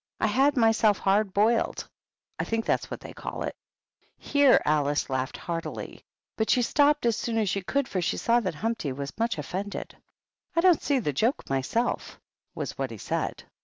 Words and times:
I 0.19 0.25
had 0.25 0.57
myself 0.57 0.97
hard 0.97 1.31
boiled,— 1.31 1.87
I 2.39 2.43
think 2.43 2.65
that's 2.65 2.89
what 2.89 3.01
they 3.01 3.13
call 3.13 3.43
it." 3.43 3.53
8* 3.53 3.53
90 3.53 3.53
HUMPTY 3.53 4.15
DUMPTY. 4.15 4.31
Here 4.31 4.61
AKce 4.65 5.09
laughed 5.11 5.37
heartily; 5.37 6.03
but 6.37 6.49
she 6.49 6.63
stopped 6.63 7.05
as 7.05 7.15
soon 7.15 7.37
as 7.37 7.47
she 7.49 7.61
could, 7.61 7.87
for 7.87 8.01
she 8.01 8.17
saw 8.17 8.39
that 8.39 8.55
Humpty 8.55 8.91
was 8.91 9.15
much 9.19 9.37
offended. 9.37 9.95
"I 10.55 10.61
don't 10.61 10.81
see 10.81 10.97
the 10.97 11.13
joke 11.13 11.47
my 11.51 11.61
self," 11.61 12.19
was 12.55 12.79
what 12.79 12.89
he 12.89 12.97
said. 12.97 13.43